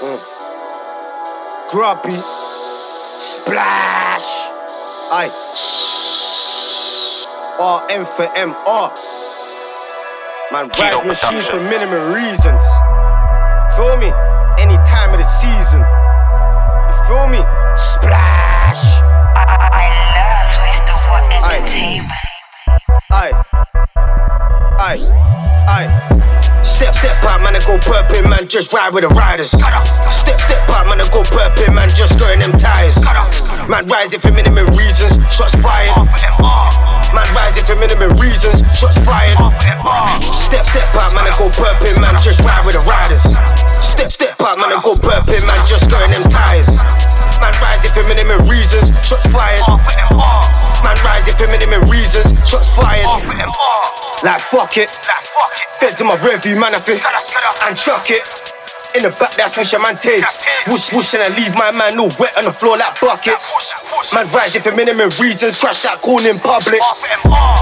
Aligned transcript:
Mm. 0.00 0.20
Grubby. 1.70 2.16
Splash. 3.18 4.28
Aye. 5.10 5.30
RM 7.58 8.04
for 8.04 8.26
MR. 8.36 8.92
Man, 10.52 10.68
Kilo 10.70 10.98
rise 10.98 11.06
machines 11.06 11.46
for 11.46 11.56
minimum 11.56 12.12
reasons. 12.12 12.62
Feel 13.74 13.96
me? 13.96 14.12
Any 14.60 14.76
time 14.84 15.12
of 15.12 15.18
the 15.18 15.24
season. 15.24 15.80
You 15.80 16.96
feel 17.08 17.28
me? 17.28 17.40
Splash. 17.74 19.00
I 19.34 19.88
love 20.12 20.52
Mr. 20.68 20.94
What 21.08 21.24
Entertainment. 21.32 22.12
Aye. 23.10 23.32
Aye. 24.78 25.00
Aye. 25.68 26.62
Step, 26.76 26.92
step 26.92 27.16
out, 27.32 27.40
man, 27.40 27.56
I 27.56 27.60
go 27.64 27.80
burping, 27.80 28.28
man, 28.28 28.52
just 28.52 28.68
ride 28.68 28.92
with 28.92 29.00
the 29.00 29.08
riders. 29.16 29.48
Step, 29.48 30.36
step 30.36 30.60
out, 30.76 30.84
man, 30.84 31.00
I 31.00 31.08
go 31.08 31.24
burping, 31.32 31.72
man, 31.72 31.88
just 31.88 32.20
going 32.20 32.36
them 32.36 32.52
tires. 32.60 33.00
Man, 33.64 33.88
rising 33.88 34.20
for 34.20 34.28
minimum 34.28 34.68
reasons, 34.76 35.16
shots 35.32 35.56
fired. 35.56 35.88
Man, 37.16 37.24
rising 37.32 37.64
for 37.64 37.80
minimum 37.80 38.12
reasons, 38.20 38.60
shots 38.76 39.00
fired. 39.00 39.40
Step, 40.36 40.68
step 40.68 40.84
out, 41.00 41.16
man, 41.16 41.24
I 41.24 41.32
go 41.40 41.48
burping, 41.48 41.96
man, 41.96 42.12
just 42.20 42.44
ride 42.44 42.60
with 42.68 42.76
the 42.76 42.84
riders. 42.84 43.24
Step, 43.80 44.12
step 44.12 44.36
out, 44.44 44.60
man, 44.60 44.68
I 44.68 44.76
go 44.84 45.00
burping, 45.00 45.48
man, 45.48 45.56
just 45.64 45.88
going 45.88 46.12
them 46.12 46.28
tires. 46.28 46.68
Man, 47.40 47.56
rising 47.64 47.96
for 47.96 48.04
minimum 48.04 48.44
reasons, 48.52 48.92
shots 49.00 49.24
fired. 49.32 49.64
Like 54.26 54.42
fuck 54.42 54.74
it. 54.74 54.90
Fed 55.78 55.94
to 55.98 56.04
my 56.04 56.18
review, 56.18 56.58
man, 56.58 56.74
I 56.74 56.82
think. 56.82 56.98
And 57.62 57.78
chuck 57.78 58.10
it. 58.10 58.26
In 58.98 59.06
the 59.06 59.14
back, 59.22 59.38
that's 59.38 59.54
wish 59.54 59.70
a 59.70 59.78
man 59.78 59.94
taste. 60.02 60.42
Whoosh, 60.66 60.90
whoosh, 60.90 61.14
and 61.14 61.22
I 61.22 61.30
leave 61.38 61.54
my 61.54 61.70
man 61.78 61.94
all 61.94 62.10
wet 62.18 62.34
on 62.34 62.42
the 62.42 62.50
floor 62.50 62.74
like 62.74 62.98
buckets. 62.98 63.54
Man, 64.10 64.26
rising 64.34 64.66
for 64.66 64.74
minimum 64.74 65.14
reasons, 65.22 65.54
crash 65.54 65.86
that 65.86 66.02
corn 66.02 66.26
in 66.26 66.42
public. 66.42 66.82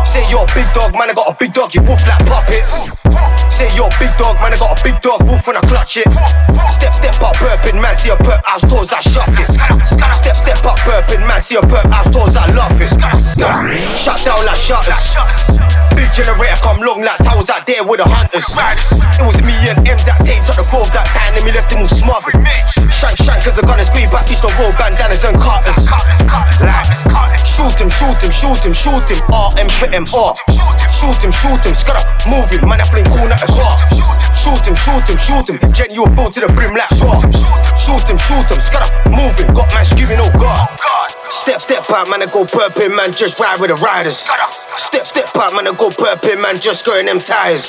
Say 0.08 0.25
you're 0.33 0.41
a 0.41 0.55
big 0.56 0.64
dog, 0.72 0.97
man, 0.97 1.12
I 1.12 1.12
got 1.12 1.28
a 1.28 1.36
big 1.36 1.53
dog, 1.53 1.77
you 1.77 1.84
wolf 1.84 2.00
like 2.08 2.25
puppets. 2.25 2.88
Say 3.53 3.69
you're 3.77 3.92
a 3.92 3.98
big 4.00 4.16
dog, 4.16 4.41
man, 4.41 4.56
I 4.56 4.56
got 4.56 4.72
a 4.72 4.78
big 4.81 4.97
dog, 5.05 5.20
wolf 5.28 5.44
when 5.44 5.60
I 5.60 5.62
clutch 5.69 6.00
it. 6.00 6.08
Step, 6.72 6.97
step 6.97 7.20
up, 7.20 7.36
burping, 7.44 7.77
man, 7.77 7.92
see 7.92 8.08
a 8.08 8.16
perp 8.16 8.41
house 8.41 8.64
doors, 8.64 8.88
I 8.88 9.05
shut 9.05 9.28
it. 9.36 9.53
Step, 9.53 10.33
step 10.33 10.64
up, 10.64 10.81
burping, 10.88 11.28
man, 11.28 11.44
see 11.44 11.60
a 11.60 11.64
perp 11.66 11.92
house 11.92 12.08
doors, 12.08 12.41
I 12.41 12.48
love 12.56 12.72
it. 12.81 12.88
Shut 14.00 14.16
down 14.25 14.41
like 14.48 14.56
shutters. 14.56 15.12
Big 16.05 16.12
generator 16.20 16.60
come 16.60 16.77
long 16.84 17.00
like 17.00 17.16
towers 17.24 17.48
out 17.48 17.64
there 17.64 17.80
with 17.80 17.97
the 17.97 18.05
hunters. 18.05 18.44
It 19.16 19.24
was 19.24 19.41
me 19.41 19.56
and 19.72 19.88
M 19.88 19.97
that 20.05 20.20
taped 20.28 20.52
up 20.52 20.60
the 20.60 20.66
grove 20.69 20.92
that 20.92 21.08
time, 21.08 21.33
and 21.33 21.48
me 21.48 21.50
left 21.56 21.72
them 21.72 21.80
all 21.80 21.88
smothered. 21.88 22.36
Shank, 22.92 23.16
shank, 23.16 23.41
cause 23.41 23.56
the 23.56 23.64
gun 23.64 23.80
is 23.80 23.88
squeeze 23.88 24.12
back, 24.12 24.28
used 24.28 24.44
to 24.44 24.52
roll 24.60 24.69
bandanas 24.77 25.25
and. 25.25 25.32
Like, 25.41 26.84
shoot 27.48 27.72
him, 27.80 27.88
shoot 27.88 28.20
him, 28.20 28.28
shoot 28.28 28.60
him, 28.69 28.77
shoot 28.77 29.00
him, 29.08 29.16
RM 29.32 29.69
for 29.80 29.88
MR. 29.97 30.36
Shoot 30.92 31.25
him, 31.25 31.32
shoot 31.32 31.64
him, 31.64 31.72
scutter, 31.72 32.05
move 32.28 32.52
him, 32.52 32.69
man, 32.69 32.84
I 32.84 32.86
fling 32.92 33.08
cool 33.08 33.25
at 33.25 33.41
the 33.41 33.48
bar. 33.56 33.72
Shoot 34.36 34.60
him, 34.69 34.77
shoot 34.77 35.08
him, 35.08 35.16
shoot 35.16 35.47
him, 35.48 35.56
Jenny, 35.72 35.97
you 35.97 36.05
full 36.12 36.28
to 36.28 36.41
the 36.44 36.52
brim 36.52 36.77
like 36.77 36.92
swat. 36.92 37.25
Shoot 37.80 38.05
him, 38.12 38.20
shoot 38.20 38.44
him, 38.52 38.60
scutter, 38.60 38.92
move 39.08 39.41
him, 39.41 39.56
got 39.56 39.72
man 39.72 39.88
screaming, 39.88 40.20
oh 40.20 40.28
god. 40.36 40.69
Step, 41.45 41.61
step 41.61 41.84
out, 41.92 42.09
man, 42.09 42.25
I 42.25 42.28
go 42.33 42.48
burping, 42.48 42.97
man, 42.97 43.12
just 43.12 43.37
ride 43.37 43.61
with 43.61 43.69
the 43.69 43.77
riders. 43.84 44.25
Step, 44.81 45.05
step 45.05 45.28
out, 45.37 45.53
man, 45.53 45.69
I 45.69 45.77
go 45.77 45.92
burping, 45.92 46.41
man, 46.41 46.56
just 46.56 46.89
going 46.89 47.05
them 47.05 47.20
tires. 47.20 47.69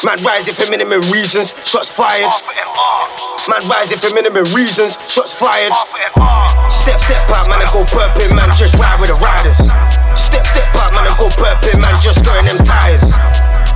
Man, 0.00 0.16
rising 0.24 0.56
for 0.56 0.64
minimum 0.72 1.04
reasons, 1.12 1.52
shots 1.68 1.92
fired. 1.92 2.24
Man, 3.52 3.60
rising 3.68 4.00
for 4.00 4.08
minimum 4.16 4.48
reasons, 4.56 4.96
shots 5.12 5.36
fired. 5.36 5.76
Step, 6.72 6.96
step 6.96 7.20
out, 7.36 7.52
man, 7.52 7.60
I 7.60 7.68
go 7.68 7.84
burping, 7.84 8.32
man, 8.32 8.48
just 8.56 8.80
ride 8.80 8.96
with 8.96 9.12
the 9.12 9.20
riders. 9.20 9.60
Step, 10.16 10.48
step 10.48 10.72
out, 10.80 10.96
man, 10.96 11.04
I 11.04 11.12
go 11.20 11.28
burping, 11.36 11.84
man, 11.84 11.92
just 12.00 12.24
going 12.24 12.48
them 12.48 12.64
tires. 12.64 13.12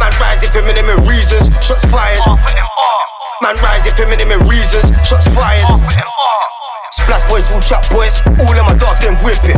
Man, 0.00 0.16
rising 0.16 0.48
for 0.48 0.64
minimum 0.64 1.04
reasons, 1.04 1.52
shots 1.60 1.84
fired. 1.92 2.24
Man, 3.44 3.52
rising 3.60 3.92
for 4.00 4.08
minimum 4.08 4.48
reasons, 4.48 4.88
shots 5.04 5.28
fired. 5.28 5.60
Splash 7.06 7.22
boys, 7.30 7.46
rule 7.54 7.62
chat 7.62 7.86
boys, 7.94 8.18
all 8.42 8.50
of 8.50 8.66
my 8.66 8.74
dogs 8.82 8.98
them 8.98 9.14
whip 9.22 9.38
it. 9.46 9.54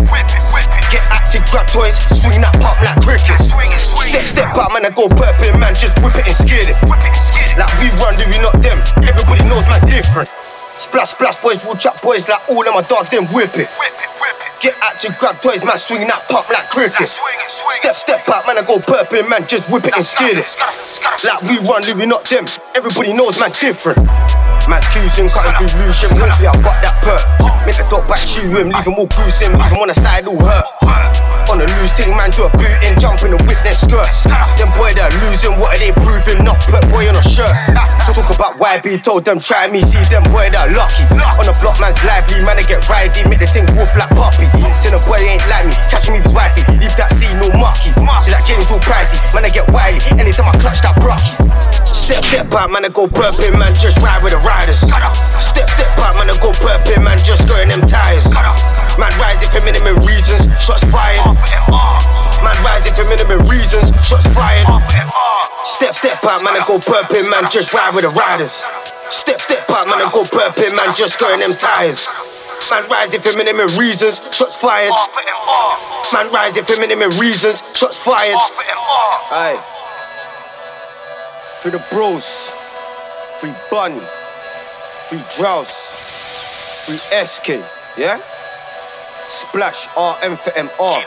Get 0.93 1.01
active, 1.09 1.41
grab 1.49 1.65
toys, 1.73 1.97
swing 1.97 2.45
that 2.45 2.53
pump 2.61 2.77
like 2.85 3.01
cricket. 3.01 3.41
Step, 3.41 4.21
step 4.21 4.53
out, 4.53 4.69
man, 4.77 4.85
I 4.85 4.93
go 4.93 5.09
burping, 5.09 5.57
man, 5.57 5.73
just 5.73 5.97
whip 6.05 6.13
it 6.13 6.29
and 6.29 6.37
skid 6.37 6.69
it. 6.69 6.77
Like 7.57 7.73
we 7.81 7.89
run, 8.05 8.13
do 8.21 8.29
we 8.29 8.37
not 8.45 8.53
them? 8.61 8.77
Everybody 9.01 9.49
knows 9.49 9.65
man's 9.65 9.89
different. 9.89 10.29
Splash, 10.77 11.17
splash 11.17 11.41
boys, 11.41 11.65
rule 11.65 11.81
chat 11.81 11.97
boys, 12.05 12.29
like 12.29 12.45
all 12.53 12.69
of 12.69 12.75
my 12.77 12.85
dogs 12.85 13.09
them 13.09 13.25
whip 13.33 13.57
it. 13.57 13.73
Get 14.59 14.75
out 14.83 14.99
to 15.07 15.15
grab 15.23 15.39
toys, 15.39 15.63
man, 15.63 15.79
swing 15.79 16.03
that 16.11 16.27
pump 16.27 16.51
like 16.51 16.67
cricket. 16.75 17.07
Step, 17.07 17.95
step 17.95 18.27
out, 18.27 18.43
man, 18.43 18.59
I 18.59 18.67
go 18.67 18.83
burping, 18.83 19.31
man, 19.31 19.47
just 19.47 19.71
whip 19.71 19.87
it 19.87 19.95
and 19.95 20.03
skid 20.03 20.35
it. 20.35 20.51
Like 21.23 21.47
we 21.47 21.63
run, 21.63 21.87
we 21.95 22.11
not 22.11 22.27
them? 22.27 22.43
Everybody 22.75 23.15
knows 23.15 23.39
man's 23.39 23.55
different. 23.63 24.03
Man's 24.67 24.91
cruising, 24.91 25.31
cutting 25.31 25.55
through 25.63 25.87
Lucian, 25.87 26.11
hopefully 26.19 26.51
I 26.51 26.59
got 26.59 26.75
that 26.83 26.99
perk. 27.07 27.23
Make 27.71 27.79
the 27.79 27.87
dog 27.87 28.03
back 28.11 28.27
chew 28.27 28.51
him, 28.51 28.75
leave 28.75 28.83
him 28.83 28.99
all 28.99 29.07
bruising, 29.07 29.55
leave 29.55 29.71
him 29.71 29.79
on 29.79 29.95
the 29.95 29.97
side 29.97 30.27
all 30.27 30.43
hurt. 30.43 30.67
On 31.55 31.57
the 31.57 31.65
loose 31.79 31.95
thing, 31.95 32.11
man, 32.19 32.35
do 32.35 32.45
a 32.45 32.51
boot 32.51 32.78
in, 32.89 32.97
jump 33.01 33.21
in 33.25 33.37
the 33.37 33.41
whip, 33.45 33.61
skirt. 33.73 34.09
Them 34.57 34.73
boy 34.75 34.93
that 34.97 35.13
losing, 35.21 35.55
what 35.61 35.77
are 35.77 35.81
they 35.81 35.93
proving? 35.93 36.41
Enough 36.41 36.65
put 36.69 36.85
boy 36.89 37.05
on 37.09 37.17
a 37.17 37.25
shirt. 37.25 37.53
Talk 38.09 38.33
about 38.33 38.57
why 38.59 38.81
YB, 38.81 39.03
told 39.03 39.25
them 39.25 39.39
try 39.39 39.69
me, 39.69 39.81
see 39.81 40.01
them 40.13 40.25
boy 40.33 40.49
that 40.53 40.73
lucky. 40.73 41.05
On 41.41 41.45
the 41.45 41.55
block, 41.61 41.81
man's 41.81 42.01
lively, 42.05 42.41
man, 42.45 42.61
I 42.61 42.65
get 42.65 42.85
ridey, 42.89 43.25
make 43.29 43.41
the 43.41 43.49
thing 43.49 43.69
wolf 43.77 43.93
like 43.97 44.13
puppy. 44.13 44.49
See 44.77 44.93
the 44.93 45.01
boy 45.09 45.21
ain't 45.25 45.45
like 45.49 45.65
me, 45.69 45.75
catch 45.89 46.09
me 46.09 46.21
with 46.21 46.33
wifey, 46.33 46.65
leave 46.77 46.95
that 46.97 47.13
scene 47.17 47.33
no 47.41 47.49
mucky. 47.57 47.93
See 48.25 48.31
that 48.33 48.45
Jenny's 48.45 48.71
all 48.73 48.81
pricey, 48.81 49.21
man, 49.33 49.45
I 49.45 49.51
get 49.53 49.69
wily, 49.73 50.01
anytime 50.21 50.49
I 50.49 50.55
clutch 50.61 50.81
that 50.85 50.97
brocky. 51.01 51.33
Step, 51.85 52.25
step 52.25 52.53
out, 52.53 52.71
man, 52.73 52.85
I 52.85 52.91
go 52.93 53.09
burping, 53.09 53.57
man, 53.59 53.73
just 53.77 54.01
ride 54.01 54.23
with 54.25 54.33
the 54.33 54.41
riders. 54.45 54.85
Step, 65.99 66.23
out, 66.31 66.45
man, 66.45 66.55
I 66.55 66.63
go 66.65 66.79
burping, 66.79 67.29
man, 67.29 67.51
just 67.51 67.75
ride 67.75 67.93
with 67.93 68.05
the 68.05 68.15
riders. 68.15 68.63
Step, 69.11 69.41
step 69.41 69.67
out, 69.69 69.91
man, 69.91 69.99
I 69.99 70.09
go 70.15 70.23
burping, 70.23 70.71
man, 70.77 70.95
just 70.95 71.19
going 71.19 71.41
them 71.41 71.51
tires. 71.59 72.07
Man, 72.71 72.89
rising 72.89 73.21
for 73.21 73.37
minimum 73.37 73.67
reasons, 73.77 74.23
shots 74.31 74.55
fired. 74.55 74.93
Man, 76.13 76.31
rising 76.31 76.63
for 76.63 76.77
minimum 76.79 77.11
reasons, 77.19 77.59
shots 77.75 77.99
fired. 77.99 78.39
Aye. 79.35 79.59
For 81.63 81.71
the 81.71 81.85
bros, 81.91 82.55
free 83.41 83.55
Bunny, 83.69 83.99
free 85.09 85.19
Drouse, 85.35 86.87
free 86.87 87.03
SK, 87.27 87.59
yeah? 87.99 88.23
Splash 89.27 89.89
RM 89.99 90.37
for 90.37 90.51
MR. 90.51 91.03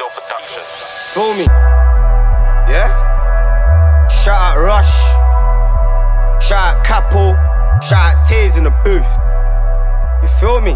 Feel 1.13 1.33
me? 1.35 1.80
Capo. 6.51 7.31
Shout 7.81 8.17
out 8.17 8.27
Taze 8.27 8.57
in 8.57 8.65
the 8.65 8.71
booth. 8.83 9.07
You 10.21 10.27
feel 10.37 10.59
me? 10.59 10.75